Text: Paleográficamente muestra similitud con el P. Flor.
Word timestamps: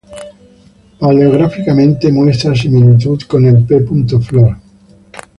Paleográficamente 0.97 2.11
muestra 2.11 2.55
similitud 2.55 3.21
con 3.27 3.45
el 3.45 3.63
P. 3.63 3.79
Flor. 4.19 4.57